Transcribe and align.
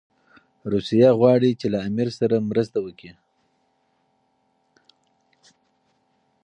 روسیه 0.71 1.09
غواړي 1.19 1.51
چي 1.59 1.67
له 1.73 1.79
امیر 1.87 2.09
سره 2.19 2.35
مرسته 2.49 2.77
وکړي. 2.85 3.11